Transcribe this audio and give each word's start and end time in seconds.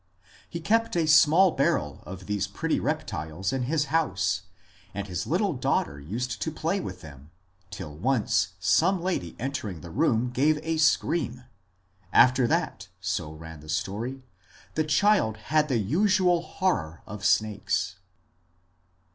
He 0.49 0.59
kept 0.59 0.95
a 0.95 1.05
small 1.05 1.51
barrel 1.51 2.01
of 2.07 2.25
these 2.25 2.47
pretty 2.47 2.79
reptiles 2.79 3.53
in 3.53 3.65
his 3.69 3.85
house, 3.93 4.41
and 4.95 5.05
his 5.05 5.27
little 5.27 5.53
daughter 5.53 5.99
used 5.99 6.41
to 6.41 6.51
play 6.51 6.79
with 6.79 7.01
them, 7.01 7.29
till 7.69 7.95
once 7.95 8.53
some 8.59 8.99
lady 9.03 9.35
entering 9.37 9.75
50 9.75 9.87
MONCURE 9.89 10.01
DANIEL 10.03 10.11
CONWAY 10.15 10.19
the 10.31 10.43
room 10.43 10.53
gave 10.53 10.59
a 10.65 10.77
scream. 10.79 11.43
After 12.11 12.47
that, 12.47 12.87
so 12.99 13.31
ran 13.31 13.59
the 13.59 13.69
story, 13.69 14.23
the 14.73 14.83
child 14.85 15.37
had 15.37 15.67
the 15.67 15.77
usual 15.77 16.41
horror 16.41 17.03
of 17.05 17.23
snakes. 17.23 17.97